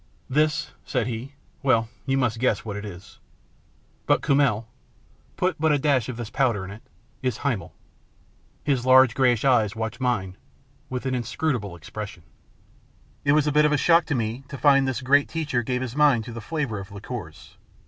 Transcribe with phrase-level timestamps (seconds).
[0.41, 3.19] "This," said he" well, you must guess what it is.
[4.07, 4.67] But Kummel
[5.37, 7.27] put but a dash of this $4 THE PLATTNER STORY AND OTHERS powder in it
[7.27, 7.75] is Himmel."
[8.63, 10.37] His large greyish eyes watched mine
[10.89, 12.23] with an inscrutable expression.
[13.23, 15.81] It was a bit of a shock to me to find this great teacher gave
[15.83, 17.57] his mind to the flavour of liqueurs.